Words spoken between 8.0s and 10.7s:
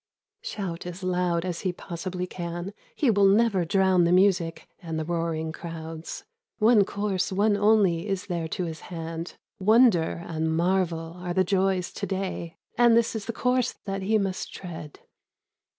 is there to his hand; Wonder and